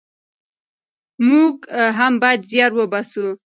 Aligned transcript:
موږ 1.27 1.55
هم 1.97 2.13
بايد 2.21 2.41
زيار 2.51 2.71
وباسو. 2.75 3.27